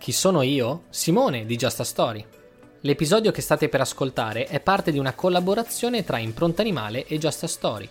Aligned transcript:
Chi 0.00 0.12
sono 0.12 0.40
io? 0.40 0.84
Simone 0.88 1.44
di 1.44 1.56
Just 1.56 1.80
a 1.80 1.84
Story. 1.84 2.24
L'episodio 2.80 3.30
che 3.32 3.42
state 3.42 3.68
per 3.68 3.82
ascoltare 3.82 4.46
è 4.46 4.58
parte 4.58 4.92
di 4.92 4.98
una 4.98 5.12
collaborazione 5.12 6.04
tra 6.04 6.16
Impronta 6.16 6.62
Animale 6.62 7.04
e 7.04 7.18
Just 7.18 7.42
a 7.42 7.46
Story. 7.46 7.86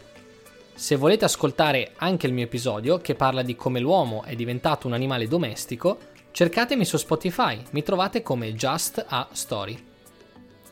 Se 0.73 0.95
volete 0.95 1.25
ascoltare 1.25 1.91
anche 1.97 2.25
il 2.25 2.33
mio 2.33 2.45
episodio 2.45 2.97
che 2.97 3.13
parla 3.13 3.43
di 3.43 3.55
come 3.55 3.79
l'uomo 3.79 4.23
è 4.23 4.33
diventato 4.33 4.87
un 4.87 4.93
animale 4.93 5.27
domestico, 5.27 5.99
cercatemi 6.31 6.83
su 6.83 6.97
Spotify, 6.97 7.61
mi 7.73 7.83
trovate 7.83 8.23
come 8.23 8.55
Just 8.55 9.05
a 9.07 9.27
Story. 9.31 9.77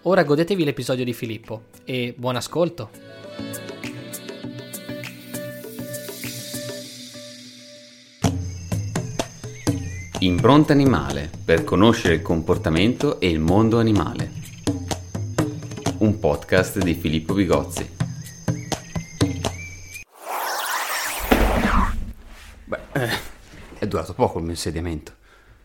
Ora 0.02 0.23
godetevi 0.23 0.64
l'episodio 0.64 1.06
di 1.06 1.14
Filippo 1.14 1.66
e 1.86 2.16
buon 2.17 2.36
ascolto! 2.36 3.77
Impronta 10.22 10.73
animale 10.73 11.30
per 11.46 11.64
conoscere 11.64 12.16
il 12.16 12.23
comportamento 12.23 13.20
e 13.20 13.30
il 13.30 13.40
mondo 13.40 13.78
animale. 13.78 14.32
Un 16.00 16.18
podcast 16.18 16.80
di 16.80 16.96
Filippo 16.96 17.36
Bigozzi. 17.36 17.88
Beh, 22.64 22.80
eh, 22.94 23.10
è 23.78 23.86
durato 23.86 24.16
poco 24.16 24.40
il 24.40 24.45
mio 24.45 24.54
insediamento. 24.54 25.14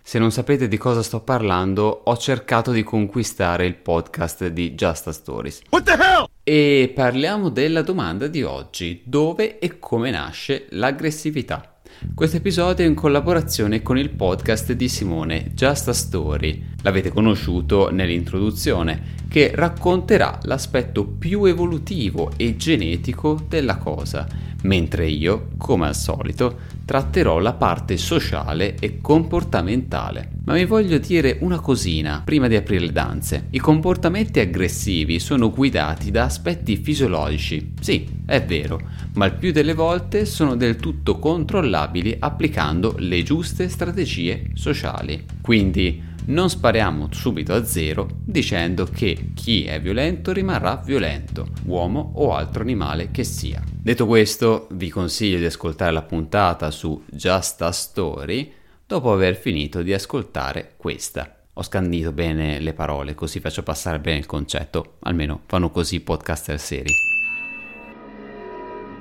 Se 0.02 0.18
non 0.18 0.30
sapete 0.30 0.68
di 0.68 0.76
cosa 0.76 1.02
sto 1.02 1.20
parlando, 1.20 2.02
ho 2.04 2.16
cercato 2.18 2.72
di 2.72 2.82
conquistare 2.82 3.64
il 3.64 3.76
podcast 3.76 4.48
di 4.48 4.74
Just 4.74 5.06
a 5.06 5.12
Stories. 5.12 5.62
What 5.70 5.84
the 5.84 5.92
hell? 5.92 6.26
E 6.42 6.92
parliamo 6.94 7.48
della 7.48 7.80
domanda 7.80 8.26
di 8.26 8.42
oggi, 8.42 9.00
dove 9.02 9.58
e 9.58 9.78
come 9.78 10.10
nasce 10.10 10.66
l'aggressività. 10.70 11.71
Questo 12.14 12.36
episodio 12.36 12.84
è 12.84 12.88
in 12.88 12.94
collaborazione 12.94 13.82
con 13.82 13.98
il 13.98 14.10
podcast 14.10 14.72
di 14.72 14.88
Simone, 14.88 15.52
Just 15.54 15.88
a 15.88 15.92
Story. 15.92 16.62
L'avete 16.82 17.10
conosciuto 17.10 17.90
nell'introduzione, 17.90 19.20
che 19.28 19.52
racconterà 19.54 20.38
l'aspetto 20.42 21.06
più 21.06 21.44
evolutivo 21.44 22.32
e 22.36 22.56
genetico 22.56 23.40
della 23.48 23.78
cosa, 23.78 24.26
mentre 24.62 25.08
io, 25.08 25.48
come 25.56 25.86
al 25.86 25.96
solito, 25.96 26.58
tratterò 26.84 27.38
la 27.38 27.54
parte 27.54 27.96
sociale 27.96 28.76
e 28.78 29.00
comportamentale. 29.00 30.30
Ma 30.44 30.54
vi 30.54 30.64
voglio 30.64 30.98
dire 30.98 31.38
una 31.40 31.60
cosina 31.60 32.22
prima 32.24 32.48
di 32.48 32.56
aprire 32.56 32.86
le 32.86 32.92
danze. 32.92 33.46
I 33.50 33.58
comportamenti 33.58 34.40
aggressivi 34.40 35.18
sono 35.18 35.50
guidati 35.50 36.10
da 36.10 36.24
aspetti 36.24 36.76
fisiologici. 36.76 37.72
Sì, 37.80 38.06
è 38.26 38.42
vero, 38.44 38.80
ma 39.14 39.26
il 39.26 39.34
più 39.34 39.52
delle 39.52 39.74
volte 39.74 40.24
sono 40.26 40.56
del 40.56 40.76
tutto 40.76 41.18
controllabili 41.18 42.16
applicando 42.18 42.94
le 42.98 43.22
giuste 43.22 43.68
strategie 43.68 44.50
sociali. 44.54 45.24
Quindi 45.40 46.10
non 46.26 46.48
spariamo 46.48 47.08
subito 47.10 47.52
a 47.52 47.64
zero 47.64 48.08
dicendo 48.24 48.84
che 48.84 49.30
chi 49.34 49.64
è 49.64 49.80
violento 49.80 50.32
rimarrà 50.32 50.76
violento, 50.76 51.48
uomo 51.64 52.12
o 52.16 52.34
altro 52.34 52.62
animale 52.62 53.10
che 53.10 53.24
sia. 53.24 53.62
Detto 53.66 54.06
questo, 54.06 54.68
vi 54.72 54.88
consiglio 54.88 55.38
di 55.38 55.46
ascoltare 55.46 55.92
la 55.92 56.02
puntata 56.02 56.70
su 56.70 57.02
Just 57.10 57.62
a 57.62 57.72
Story 57.72 58.52
dopo 58.86 59.12
aver 59.12 59.36
finito 59.36 59.82
di 59.82 59.92
ascoltare 59.92 60.74
questa. 60.76 61.36
Ho 61.54 61.62
scandito 61.62 62.12
bene 62.12 62.60
le 62.60 62.72
parole, 62.72 63.14
così 63.14 63.40
faccio 63.40 63.62
passare 63.62 64.00
bene 64.00 64.18
il 64.18 64.26
concetto, 64.26 64.96
almeno 65.00 65.40
fanno 65.46 65.70
così 65.70 66.00
podcaster 66.00 66.58
seri. 66.58 66.92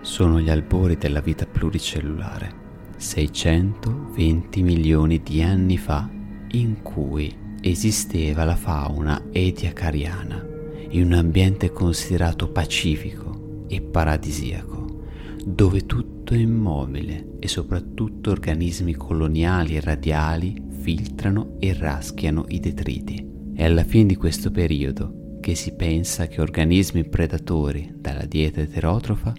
Sono 0.01 0.39
gli 0.39 0.49
albori 0.49 0.97
della 0.97 1.21
vita 1.21 1.45
pluricellulare, 1.45 2.53
620 2.97 4.63
milioni 4.63 5.21
di 5.21 5.43
anni 5.43 5.77
fa, 5.77 6.09
in 6.53 6.81
cui 6.81 7.33
esisteva 7.61 8.43
la 8.43 8.55
fauna 8.55 9.27
ediacariana, 9.31 10.45
in 10.89 11.05
un 11.05 11.13
ambiente 11.13 11.71
considerato 11.71 12.49
pacifico 12.49 13.65
e 13.67 13.81
paradisiaco, 13.81 15.03
dove 15.45 15.85
tutto 15.85 16.33
è 16.33 16.37
immobile 16.37 17.37
e 17.39 17.47
soprattutto 17.47 18.31
organismi 18.31 18.93
coloniali 18.93 19.75
e 19.75 19.81
radiali 19.81 20.61
filtrano 20.81 21.55
e 21.59 21.73
raschiano 21.73 22.45
i 22.49 22.59
detriti. 22.59 23.29
È 23.53 23.63
alla 23.63 23.83
fine 23.83 24.07
di 24.07 24.15
questo 24.15 24.51
periodo 24.51 25.37
che 25.39 25.55
si 25.55 25.73
pensa 25.73 26.27
che 26.27 26.41
organismi 26.41 27.07
predatori 27.07 27.93
dalla 27.95 28.25
dieta 28.25 28.61
eterotrofa 28.61 29.33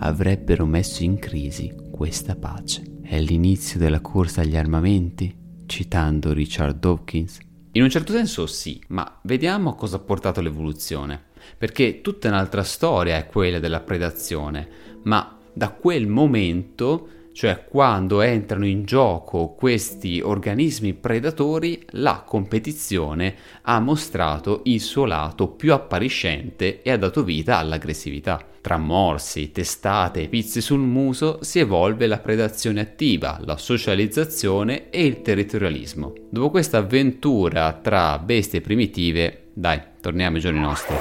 avrebbero 0.00 0.66
messo 0.66 1.02
in 1.02 1.18
crisi 1.18 1.72
questa 1.90 2.36
pace. 2.36 2.98
È 3.02 3.18
l'inizio 3.20 3.78
della 3.78 4.00
corsa 4.00 4.42
agli 4.42 4.56
armamenti? 4.56 5.34
Citando 5.68 6.32
Richard 6.32 6.78
Dawkins. 6.78 7.38
In 7.72 7.82
un 7.82 7.90
certo 7.90 8.12
senso 8.12 8.46
sì, 8.46 8.82
ma 8.88 9.20
vediamo 9.22 9.74
cosa 9.74 9.96
ha 9.96 10.00
portato 10.00 10.40
l'evoluzione. 10.40 11.26
Perché 11.56 12.00
tutta 12.00 12.28
un'altra 12.28 12.64
storia 12.64 13.16
è 13.18 13.26
quella 13.26 13.58
della 13.58 13.80
predazione, 13.80 14.68
ma 15.04 15.38
da 15.52 15.68
quel 15.70 16.06
momento 16.06 17.08
cioè 17.38 17.66
quando 17.68 18.20
entrano 18.20 18.66
in 18.66 18.82
gioco 18.84 19.54
questi 19.56 20.20
organismi 20.20 20.92
predatori, 20.92 21.80
la 21.90 22.24
competizione 22.26 23.36
ha 23.62 23.78
mostrato 23.78 24.62
il 24.64 24.80
suo 24.80 25.04
lato 25.04 25.46
più 25.46 25.72
appariscente 25.72 26.82
e 26.82 26.90
ha 26.90 26.96
dato 26.96 27.22
vita 27.22 27.58
all'aggressività. 27.58 28.44
Tra 28.60 28.76
morsi, 28.76 29.52
testate 29.52 30.22
e 30.22 30.26
pizze 30.26 30.60
sul 30.60 30.80
muso 30.80 31.38
si 31.42 31.60
evolve 31.60 32.08
la 32.08 32.18
predazione 32.18 32.80
attiva, 32.80 33.38
la 33.44 33.56
socializzazione 33.56 34.90
e 34.90 35.06
il 35.06 35.22
territorialismo. 35.22 36.14
Dopo 36.28 36.50
questa 36.50 36.78
avventura 36.78 37.72
tra 37.80 38.18
bestie 38.18 38.60
primitive, 38.60 39.50
dai, 39.52 39.80
torniamo 40.00 40.34
ai 40.34 40.42
giorni 40.42 40.58
nostri. 40.58 40.96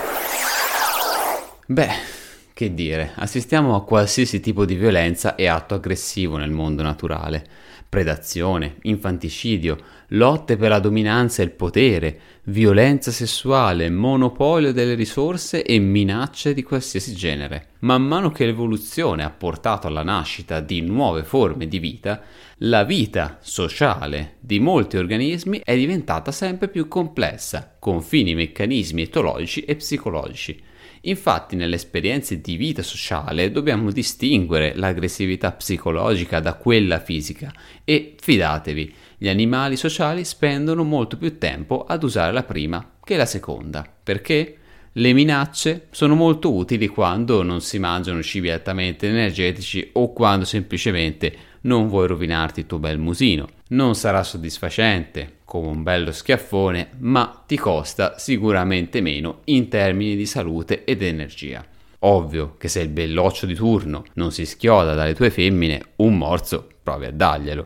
Beh, 1.66 2.17
che 2.58 2.74
dire, 2.74 3.12
assistiamo 3.14 3.76
a 3.76 3.84
qualsiasi 3.84 4.40
tipo 4.40 4.66
di 4.66 4.74
violenza 4.74 5.36
e 5.36 5.46
atto 5.46 5.76
aggressivo 5.76 6.38
nel 6.38 6.50
mondo 6.50 6.82
naturale. 6.82 7.46
Predazione, 7.88 8.78
infanticidio, 8.82 9.78
lotte 10.08 10.58
per 10.58 10.70
la 10.70 10.80
dominanza 10.80 11.44
e 11.44 11.46
il 11.46 11.52
potere, 11.52 12.20
violenza 12.46 13.12
sessuale, 13.12 13.92
monopolio 13.92 14.74
delle 14.74 14.96
risorse 14.96 15.62
e 15.62 15.78
minacce 15.78 16.56
di 16.56 16.64
qualsiasi 16.64 17.14
genere. 17.14 17.68
Man 17.82 18.02
mano 18.02 18.32
che 18.32 18.48
l'evoluzione 18.48 19.24
ha 19.24 19.30
portato 19.30 19.86
alla 19.86 20.02
nascita 20.02 20.60
di 20.60 20.82
nuove 20.82 21.24
forme 21.24 21.68
di 21.68 21.78
vita, 21.78 22.24
la 22.62 22.84
vita 22.84 23.38
sociale 23.40 24.38
di 24.40 24.60
molti 24.60 24.98
organismi 24.98 25.62
è 25.64 25.76
diventata 25.76 26.32
sempre 26.32 26.70
più 26.70 26.88
complessa, 26.88 27.76
con 27.78 28.02
fini 28.02 28.34
meccanismi 28.34 29.04
etologici 29.04 29.62
e 29.62 29.76
psicologici. 29.76 30.67
Infatti 31.08 31.56
nelle 31.56 31.76
esperienze 31.76 32.42
di 32.42 32.58
vita 32.58 32.84
sociale 32.84 33.50
dobbiamo 33.50 33.92
distinguere 33.92 34.74
l'aggressività 34.76 35.54
psicologica 35.54 36.42
da 36.42 36.56
quella 36.56 37.00
fisica 37.00 37.52
e 37.86 38.16
fidatevi, 38.20 38.94
gli 39.18 39.30
animali 39.30 39.78
sociali 39.78 40.26
spendono 40.26 40.84
molto 40.84 41.18
più 41.18 41.38
tempo 41.38 41.86
ad 41.86 42.04
usare 42.04 42.34
la 42.34 42.44
prima 42.44 42.96
che 43.04 43.16
la 43.16 43.26
seconda. 43.26 43.90
Perché? 44.04 44.58
Le 44.98 45.14
minacce 45.14 45.88
sono 45.92 46.16
molto 46.16 46.54
utili 46.54 46.88
quando 46.88 47.44
non 47.44 47.62
si 47.62 47.78
mangiano 47.78 48.24
cibi 48.24 48.50
altamente 48.50 49.08
energetici 49.08 49.92
o 49.94 50.12
quando 50.12 50.44
semplicemente 50.44 51.32
non 51.68 51.88
vuoi 51.88 52.08
rovinarti 52.08 52.62
il 52.62 52.66
tuo 52.66 52.80
bel 52.80 52.98
musino. 52.98 53.48
Non 53.70 53.94
sarà 53.94 54.24
soddisfacente, 54.24 55.40
come 55.46 55.68
un 55.68 55.84
bello 55.84 56.12
schiaffone, 56.12 56.92
ma 57.00 57.44
ti 57.46 57.58
costa 57.58 58.18
sicuramente 58.18 59.02
meno 59.02 59.42
in 59.46 59.68
termini 59.68 60.16
di 60.16 60.26
salute 60.26 60.86
ed 60.86 61.04
energia. 61.04 61.64
Ovvio 62.00 62.56
che 62.58 62.68
se 62.68 62.82
il 62.82 62.90
belloccio 62.90 63.46
di 63.46 63.54
turno 63.54 64.06
non 64.14 64.32
si 64.32 64.46
schioda 64.46 64.94
dalle 64.94 65.14
tue 65.14 65.30
femmine, 65.30 65.82
un 65.98 66.18
morso 66.18 66.68
provi 66.82 67.06
a 67.06 67.12
darglielo. 67.12 67.66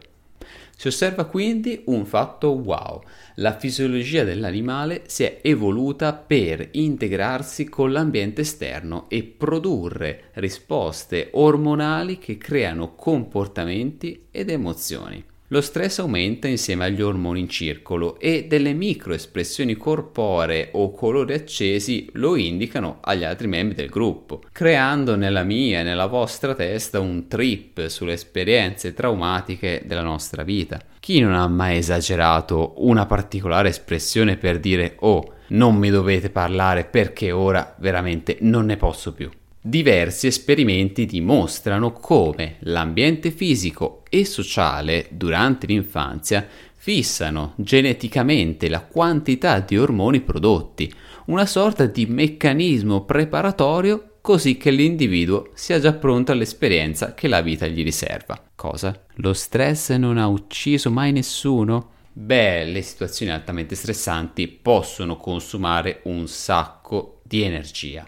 Si 0.81 0.88
osserva 0.88 1.25
quindi 1.25 1.83
un 1.86 2.07
fatto 2.07 2.54
wow. 2.54 3.04
La 3.36 3.56
fisiologia 3.56 4.24
dell'animale 4.24 5.04
si 5.06 5.22
è 5.22 5.38
evoluta 5.44 6.12
per 6.12 6.69
integrarsi 6.72 7.69
con 7.69 7.92
l'ambiente 7.92 8.42
esterno 8.42 9.06
e 9.07 9.22
produrre 9.22 10.31
risposte 10.33 11.30
ormonali 11.33 12.18
che 12.18 12.38
creano 12.38 12.95
comportamenti 12.95 14.25
ed 14.31 14.50
emozioni. 14.50 15.24
Lo 15.51 15.59
stress 15.59 16.00
aumenta 16.00 16.48
insieme 16.48 16.86
agli 16.86 17.01
ormoni 17.01 17.42
in 17.42 17.50
circolo 17.50 18.18
e 18.21 18.45
delle 18.48 18.71
microespressioni 18.71 19.75
corporee 19.75 20.69
o 20.71 20.94
colori 20.94 21.33
accesi 21.33 22.07
lo 22.13 22.38
indicano 22.38 23.00
agli 23.01 23.25
altri 23.25 23.48
membri 23.48 23.75
del 23.75 23.89
gruppo, 23.89 24.44
creando 24.53 25.18
nella 25.18 25.44
mia 25.44 25.81
e 25.81 25.83
nella 25.83 26.06
vostra 26.06 26.56
testa 26.56 27.01
un 27.01 27.27
trip 27.27 27.88
sulle 27.88 28.13
esperienze 28.13 28.94
traumatiche 28.94 29.83
della 29.86 30.03
nostra 30.03 30.44
vita. 30.44 30.80
Chi 31.01 31.19
non 31.19 31.33
ha 31.33 31.45
mai 31.50 31.80
esagerato 31.80 32.75
una 32.77 33.06
particolare 33.06 33.68
espressione 33.68 34.38
per 34.38 34.57
dire 34.57 34.95
oh, 35.00 35.33
non 35.48 35.75
mi 35.75 35.89
dovete 35.89 36.30
parlare 36.30 36.86
perché 36.86 37.33
ora 37.33 37.75
veramente 37.77 38.38
non 38.39 38.68
ne 38.68 38.77
posso 38.77 39.13
più? 39.13 39.30
Diversi 39.63 40.25
esperimenti 40.25 41.06
dimostrano 41.06 41.92
come 41.94 42.56
l'ambiente 42.62 43.30
fisico 43.30 44.02
e 44.10 44.25
sociale 44.25 45.06
durante 45.12 45.68
l'infanzia 45.68 46.48
fissano 46.74 47.54
geneticamente 47.58 48.68
la 48.69 48.81
quantità 48.81 49.60
di 49.60 49.78
ormoni 49.78 50.22
prodotti, 50.22 50.92
una 51.25 51.46
sorta 51.46 51.86
di 51.86 52.08
meccanismo 52.08 53.06
preparatorio 53.06 54.16
così 54.22 54.58
che 54.58 54.72
l'individuo 54.72 55.52
sia 55.54 55.80
già 55.80 55.94
pronto 55.94 56.31
all'esperienza 56.31 57.13
che 57.13 57.28
la 57.28 57.42
vita 57.42 57.68
gli 57.68 57.84
riserva. 57.84 58.44
Cosa? 58.56 59.00
Lo 59.18 59.34
stress 59.34 59.92
non 59.92 60.18
ha 60.18 60.25
ucciso 60.25 60.90
mai 60.90 61.12
nessuno? 61.12 61.90
Beh, 62.13 62.66
le 62.66 62.81
situazioni 62.81 63.31
altamente 63.31 63.75
stressanti 63.75 64.48
possono 64.48 65.18
consumare 65.18 66.02
un 66.06 66.28
sacco 66.28 67.22
di 67.24 67.44
energia 67.44 68.08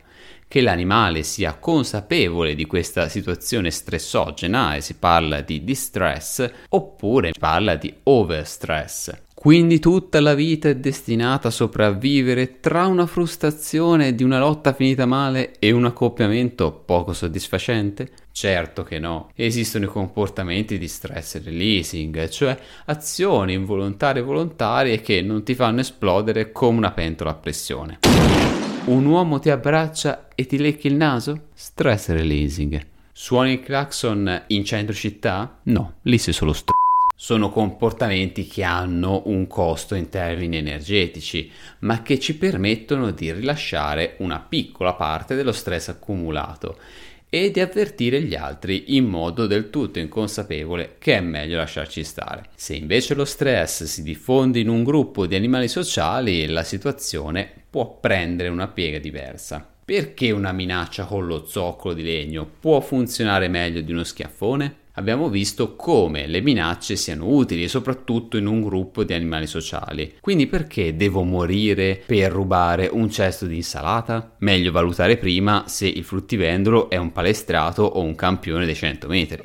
che 0.54 0.62
l'animale 0.62 1.24
sia 1.24 1.56
consapevole 1.56 2.54
di 2.54 2.68
questa 2.68 3.10
situazione 3.10 3.72
stressogena 3.72 4.76
e 4.76 4.82
si 4.82 4.94
parla 4.94 5.42
di 5.42 5.64
distress 5.64 6.48
oppure 6.70 7.32
si 7.34 7.40
parla 7.40 7.74
di 7.74 7.92
overstress. 8.04 9.22
Quindi 9.34 9.80
tutta 9.80 10.22
la 10.22 10.36
vita 10.36 10.70
è 10.70 10.76
destinata 10.76 11.48
a 11.48 11.52
sopravvivere 11.52 12.60
tra 12.60 12.86
una 12.86 13.08
frustrazione 13.08 14.14
di 14.14 14.22
una 14.22 14.38
lotta 14.38 14.74
finita 14.74 15.08
male 15.08 15.54
e 15.58 15.72
un 15.72 15.86
accoppiamento 15.86 16.72
poco 16.72 17.14
soddisfacente? 17.14 18.12
Certo 18.32 18.84
che 18.84 19.00
no. 19.00 19.32
Esistono 19.34 19.86
i 19.86 19.88
comportamenti 19.90 20.78
di 20.78 20.88
stress 20.88 21.44
releasing, 21.44 22.30
cioè 22.30 22.56
azioni 22.86 23.54
involontarie 23.54 24.22
e 24.22 24.26
volontarie 24.26 25.02
che 25.02 25.24
non 25.24 25.42
ti 25.42 25.56
fanno 25.56 25.80
esplodere 25.80 26.52
come 26.52 26.78
una 26.78 26.92
pentola 26.92 27.32
a 27.32 27.36
pressione. 27.36 28.53
Un 28.86 29.06
uomo 29.06 29.40
ti 29.40 29.50
abbraccia 29.50 30.28
e 30.36 30.46
ti 30.46 30.58
lecchi 30.58 30.88
il 30.88 30.96
naso? 30.96 31.48
Stress 31.54 32.10
releasing. 32.10 32.86
Suoni 33.14 33.54
il 33.54 33.62
clacson 33.62 34.44
in 34.48 34.66
centro 34.66 34.94
città? 34.94 35.60
No, 35.64 35.94
lì 36.02 36.18
sei 36.18 36.34
solo 36.34 36.52
str... 36.52 36.72
Sono 37.16 37.50
comportamenti 37.50 38.46
che 38.46 38.64
hanno 38.64 39.22
un 39.28 39.48
costo 39.48 39.96
in 39.96 40.10
termini 40.10 40.58
energetici, 40.58 41.50
ma 41.80 42.02
che 42.02 42.20
ci 42.20 42.36
permettono 42.36 43.12
di 43.12 43.32
rilasciare 43.32 44.16
una 44.20 44.40
piccola 44.42 44.94
parte 44.96 45.36
dello 45.36 45.54
stress 45.54 45.88
accumulato 45.88 46.78
e 47.34 47.50
di 47.50 47.60
avvertire 47.60 48.22
gli 48.22 48.36
altri 48.36 48.96
in 48.96 49.06
modo 49.06 49.48
del 49.48 49.72
tutto 49.72 49.98
inconsapevole 49.98 50.98
che 51.00 51.18
è 51.18 51.20
meglio 51.20 51.58
lasciarci 51.58 52.04
stare. 52.04 52.50
Se 52.54 52.76
invece 52.76 53.16
lo 53.16 53.26
stress 53.26 53.86
si 53.86 54.04
diffonde 54.04 54.60
in 54.60 54.70
un 54.70 54.84
gruppo 54.84 55.26
di 55.26 55.34
animali 55.34 55.68
sociali, 55.68 56.46
la 56.46 56.62
situazione 56.62 57.50
può 57.72 57.98
prendere 58.00 58.50
una 58.50 58.68
piega 58.68 59.00
diversa. 59.00 59.68
Perché 59.84 60.30
una 60.30 60.52
minaccia 60.52 61.06
con 61.06 61.26
lo 61.26 61.44
zoccolo 61.48 61.96
di 61.96 62.04
legno 62.04 62.48
può 62.60 62.80
funzionare 62.82 63.48
meglio 63.48 63.82
di 63.82 63.92
uno 63.92 64.04
schiaffone? 64.04 64.82
Abbiamo 64.94 65.30
visto 65.30 65.76
come 65.76 66.28
le 66.28 66.42
minacce 66.42 66.96
siano 66.96 67.28
utili 67.28 67.68
soprattutto 67.68 68.38
in 68.38 68.46
un 68.46 68.62
gruppo 68.62 69.04
di 69.04 69.14
animali 69.14 69.48
sociali. 69.48 70.16
Quindi 70.20 70.48
perché 70.48 70.96
devo 70.96 71.24
morire 71.24 72.02
per 72.06 72.32
rubare 72.32 72.90
un 72.92 73.10
cesto 73.10 73.46
di 73.46 73.56
insalata? 73.56 74.36
Meglio 74.40 74.72
valutare 74.72 75.18
prima 75.18 75.64
se 75.68 75.88
il 75.88 76.04
fruttivendolo 76.04 76.90
è 76.90 76.98
un 76.98 77.12
palestrato 77.12 77.84
o 77.84 78.02
un 78.02 78.16
campione 78.16 78.66
dei 78.66 78.76
100 78.76 79.08
metri. 79.08 79.42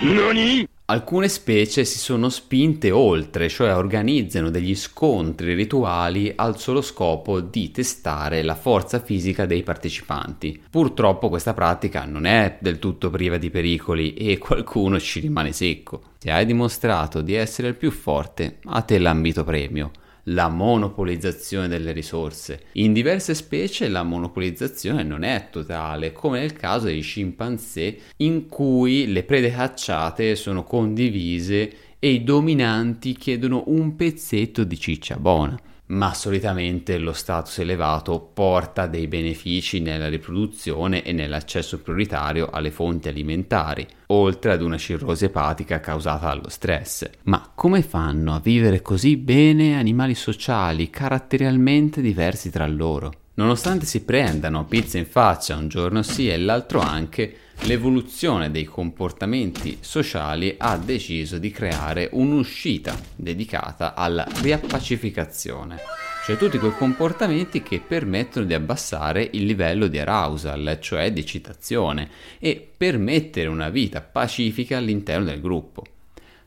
Nani? 0.00 0.66
Alcune 0.90 1.28
specie 1.28 1.84
si 1.84 2.00
sono 2.00 2.28
spinte 2.30 2.90
oltre, 2.90 3.48
cioè 3.48 3.76
organizzano 3.76 4.50
degli 4.50 4.74
scontri 4.74 5.54
rituali 5.54 6.32
al 6.34 6.58
solo 6.58 6.82
scopo 6.82 7.38
di 7.38 7.70
testare 7.70 8.42
la 8.42 8.56
forza 8.56 8.98
fisica 8.98 9.46
dei 9.46 9.62
partecipanti. 9.62 10.60
Purtroppo 10.68 11.28
questa 11.28 11.54
pratica 11.54 12.06
non 12.06 12.24
è 12.26 12.58
del 12.60 12.80
tutto 12.80 13.08
priva 13.08 13.36
di 13.36 13.50
pericoli 13.50 14.14
e 14.14 14.38
qualcuno 14.42 14.98
ci 14.98 15.20
rimane 15.20 15.52
secco. 15.52 16.02
Se 16.18 16.32
hai 16.32 16.44
dimostrato 16.44 17.20
di 17.20 17.34
essere 17.34 17.68
il 17.68 17.76
più 17.76 17.92
forte, 17.92 18.58
a 18.64 18.82
te 18.82 18.98
l'ambito 18.98 19.44
premio 19.44 19.92
la 20.24 20.48
monopolizzazione 20.48 21.68
delle 21.68 21.92
risorse. 21.92 22.64
In 22.72 22.92
diverse 22.92 23.34
specie 23.34 23.88
la 23.88 24.02
monopolizzazione 24.02 25.02
non 25.02 25.22
è 25.22 25.48
totale, 25.50 26.12
come 26.12 26.40
nel 26.40 26.52
caso 26.52 26.86
dei 26.86 27.00
scimpanzé 27.00 27.98
in 28.16 28.48
cui 28.48 29.10
le 29.12 29.22
prede 29.22 29.50
cacciate 29.50 30.34
sono 30.36 30.64
condivise 30.64 31.72
e 31.98 32.10
i 32.10 32.24
dominanti 32.24 33.14
chiedono 33.14 33.64
un 33.66 33.94
pezzetto 33.96 34.64
di 34.64 34.78
ciccia 34.78 35.16
buona 35.16 35.58
ma 35.90 36.14
solitamente 36.14 36.98
lo 36.98 37.12
status 37.12 37.58
elevato 37.58 38.30
porta 38.32 38.86
dei 38.86 39.06
benefici 39.06 39.80
nella 39.80 40.08
riproduzione 40.08 41.02
e 41.02 41.12
nell'accesso 41.12 41.80
prioritario 41.80 42.48
alle 42.50 42.70
fonti 42.70 43.08
alimentari, 43.08 43.86
oltre 44.06 44.52
ad 44.52 44.62
una 44.62 44.78
cirrosi 44.78 45.26
epatica 45.26 45.80
causata 45.80 46.26
dallo 46.26 46.48
stress. 46.48 47.08
Ma 47.24 47.50
come 47.54 47.82
fanno 47.82 48.34
a 48.34 48.40
vivere 48.40 48.82
così 48.82 49.16
bene 49.16 49.76
animali 49.76 50.14
sociali 50.14 50.90
caratterialmente 50.90 52.00
diversi 52.00 52.50
tra 52.50 52.66
loro? 52.66 53.12
Nonostante 53.34 53.86
si 53.86 54.04
prendano 54.04 54.66
pizza 54.66 54.98
in 54.98 55.06
faccia 55.06 55.56
un 55.56 55.68
giorno 55.68 56.02
sì 56.02 56.28
e 56.28 56.36
l'altro 56.36 56.80
anche, 56.80 57.34
l'evoluzione 57.64 58.50
dei 58.50 58.64
comportamenti 58.64 59.78
sociali 59.80 60.54
ha 60.58 60.76
deciso 60.78 61.38
di 61.38 61.50
creare 61.50 62.08
un'uscita 62.12 62.98
dedicata 63.14 63.94
alla 63.94 64.26
riappacificazione, 64.40 65.78
cioè 66.24 66.36
tutti 66.36 66.58
quei 66.58 66.72
comportamenti 66.72 67.62
che 67.62 67.80
permettono 67.80 68.46
di 68.46 68.54
abbassare 68.54 69.28
il 69.32 69.44
livello 69.44 69.88
di 69.88 69.98
arousal, 69.98 70.78
cioè 70.80 71.12
di 71.12 71.20
eccitazione, 71.20 72.08
e 72.38 72.66
permettere 72.76 73.48
una 73.48 73.68
vita 73.68 74.00
pacifica 74.00 74.78
all'interno 74.78 75.26
del 75.26 75.40
gruppo. 75.40 75.84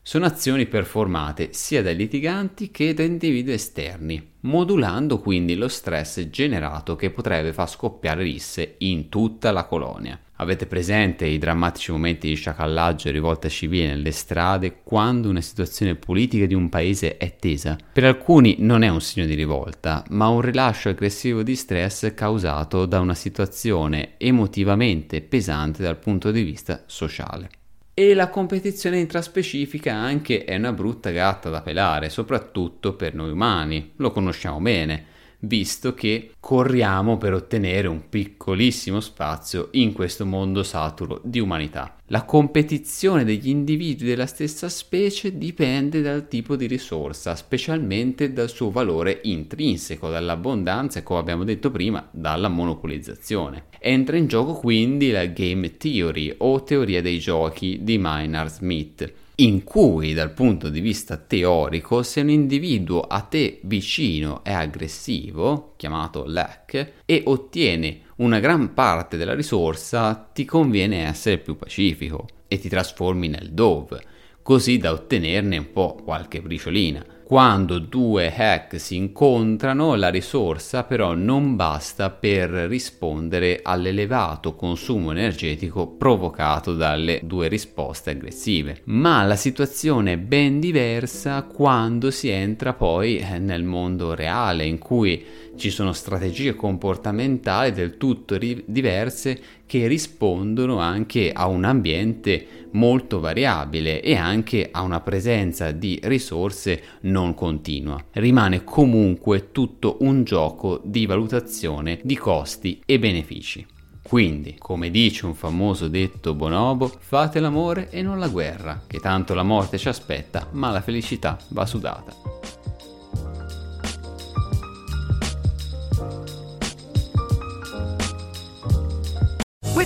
Sono 0.02 0.26
azioni 0.26 0.66
performate 0.66 1.52
sia 1.52 1.80
dai 1.80 1.96
litiganti 1.96 2.70
che 2.70 2.92
da 2.92 3.04
individui 3.04 3.54
esterni, 3.54 4.32
modulando 4.40 5.18
quindi 5.18 5.54
lo 5.54 5.68
stress 5.68 6.28
generato 6.28 6.94
che 6.94 7.10
potrebbe 7.10 7.54
far 7.54 7.70
scoppiare 7.70 8.22
risse 8.22 8.74
in 8.78 9.08
tutta 9.08 9.50
la 9.50 9.64
colonia. 9.64 10.20
Avete 10.38 10.66
presente 10.66 11.26
i 11.26 11.38
drammatici 11.38 11.92
momenti 11.92 12.26
di 12.26 12.34
sciacallaggio 12.34 13.06
e 13.06 13.12
rivolta 13.12 13.48
civile 13.48 13.86
nelle 13.86 14.10
strade 14.10 14.80
quando 14.82 15.28
una 15.28 15.40
situazione 15.40 15.94
politica 15.94 16.46
di 16.46 16.54
un 16.54 16.68
paese 16.68 17.18
è 17.18 17.36
tesa? 17.36 17.78
Per 17.92 18.02
alcuni 18.02 18.56
non 18.58 18.82
è 18.82 18.88
un 18.88 19.00
segno 19.00 19.26
di 19.26 19.34
rivolta, 19.34 20.02
ma 20.08 20.26
un 20.26 20.40
rilascio 20.40 20.88
aggressivo 20.88 21.44
di 21.44 21.54
stress 21.54 22.12
causato 22.14 22.84
da 22.84 22.98
una 22.98 23.14
situazione 23.14 24.14
emotivamente 24.16 25.22
pesante 25.22 25.84
dal 25.84 25.98
punto 25.98 26.32
di 26.32 26.42
vista 26.42 26.82
sociale. 26.86 27.48
E 27.94 28.12
la 28.12 28.28
competizione 28.28 28.98
intraspecifica 28.98 29.94
anche 29.94 30.42
è 30.42 30.56
una 30.56 30.72
brutta 30.72 31.10
gatta 31.10 31.48
da 31.48 31.62
pelare, 31.62 32.08
soprattutto 32.08 32.94
per 32.94 33.14
noi 33.14 33.30
umani, 33.30 33.92
lo 33.98 34.10
conosciamo 34.10 34.60
bene 34.60 35.12
visto 35.46 35.94
che 35.94 36.32
corriamo 36.40 37.16
per 37.16 37.32
ottenere 37.32 37.88
un 37.88 38.08
piccolissimo 38.08 39.00
spazio 39.00 39.68
in 39.72 39.92
questo 39.92 40.26
mondo 40.26 40.62
saturo 40.62 41.20
di 41.24 41.40
umanità. 41.40 41.96
La 42.08 42.24
competizione 42.24 43.24
degli 43.24 43.48
individui 43.48 44.08
della 44.08 44.26
stessa 44.26 44.68
specie 44.68 45.38
dipende 45.38 46.02
dal 46.02 46.28
tipo 46.28 46.54
di 46.54 46.66
risorsa, 46.66 47.34
specialmente 47.34 48.32
dal 48.32 48.50
suo 48.50 48.70
valore 48.70 49.20
intrinseco, 49.22 50.10
dall'abbondanza 50.10 50.98
e, 50.98 51.02
come 51.02 51.20
abbiamo 51.20 51.44
detto 51.44 51.70
prima, 51.70 52.06
dalla 52.10 52.48
monopolizzazione. 52.48 53.64
Entra 53.78 54.16
in 54.16 54.26
gioco 54.26 54.52
quindi 54.54 55.10
la 55.10 55.26
game 55.26 55.76
theory 55.76 56.34
o 56.38 56.62
teoria 56.62 57.00
dei 57.00 57.18
giochi 57.18 57.78
di 57.82 57.96
Maynard 57.96 58.50
Smith 58.50 59.12
in 59.36 59.64
cui 59.64 60.14
dal 60.14 60.32
punto 60.32 60.68
di 60.68 60.80
vista 60.80 61.16
teorico 61.16 62.04
se 62.04 62.20
un 62.20 62.30
individuo 62.30 63.00
a 63.00 63.20
te 63.20 63.60
vicino 63.64 64.44
è 64.44 64.52
aggressivo, 64.52 65.74
chiamato 65.76 66.24
lack, 66.24 66.92
e 67.04 67.22
ottiene 67.26 68.02
una 68.16 68.38
gran 68.38 68.74
parte 68.74 69.16
della 69.16 69.34
risorsa, 69.34 70.30
ti 70.32 70.44
conviene 70.44 71.08
essere 71.08 71.38
più 71.38 71.56
pacifico 71.56 72.28
e 72.46 72.58
ti 72.58 72.68
trasformi 72.68 73.26
nel 73.26 73.50
dove. 73.50 74.12
Così 74.44 74.76
da 74.76 74.92
ottenerne 74.92 75.56
un 75.56 75.72
po' 75.72 75.96
qualche 76.04 76.42
briciolina. 76.42 77.02
Quando 77.24 77.78
due 77.78 78.30
hack 78.30 78.78
si 78.78 78.96
incontrano, 78.96 79.94
la 79.94 80.10
risorsa 80.10 80.84
però 80.84 81.14
non 81.14 81.56
basta 81.56 82.10
per 82.10 82.50
rispondere 82.50 83.60
all'elevato 83.62 84.54
consumo 84.54 85.12
energetico 85.12 85.88
provocato 85.88 86.74
dalle 86.74 87.20
due 87.24 87.48
risposte 87.48 88.10
aggressive. 88.10 88.82
Ma 88.84 89.22
la 89.22 89.36
situazione 89.36 90.12
è 90.12 90.18
ben 90.18 90.60
diversa 90.60 91.44
quando 91.44 92.10
si 92.10 92.28
entra 92.28 92.74
poi 92.74 93.24
nel 93.38 93.64
mondo 93.64 94.14
reale, 94.14 94.66
in 94.66 94.76
cui 94.76 95.24
ci 95.56 95.70
sono 95.70 95.92
strategie 95.92 96.54
comportamentali 96.54 97.72
del 97.72 97.96
tutto 97.96 98.36
ri- 98.36 98.62
diverse 98.66 99.40
che 99.66 99.86
rispondono 99.86 100.78
anche 100.78 101.32
a 101.32 101.46
un 101.46 101.64
ambiente 101.64 102.68
molto 102.72 103.20
variabile 103.20 104.02
e 104.02 104.16
anche 104.16 104.68
a 104.70 104.82
una 104.82 105.00
presenza 105.00 105.70
di 105.70 105.98
risorse 106.04 106.82
non 107.02 107.34
continua. 107.34 108.02
Rimane 108.12 108.64
comunque 108.64 109.50
tutto 109.52 109.98
un 110.00 110.24
gioco 110.24 110.80
di 110.84 111.06
valutazione 111.06 112.00
di 112.02 112.16
costi 112.16 112.80
e 112.84 112.98
benefici. 112.98 113.66
Quindi, 114.06 114.56
come 114.58 114.90
dice 114.90 115.24
un 115.24 115.34
famoso 115.34 115.88
detto 115.88 116.34
bonobo, 116.34 116.92
fate 116.98 117.40
l'amore 117.40 117.88
e 117.88 118.02
non 118.02 118.18
la 118.18 118.28
guerra, 118.28 118.82
che 118.86 119.00
tanto 119.00 119.32
la 119.32 119.42
morte 119.42 119.78
ci 119.78 119.88
aspetta, 119.88 120.48
ma 120.52 120.70
la 120.70 120.82
felicità 120.82 121.38
va 121.48 121.64
sudata. 121.64 122.33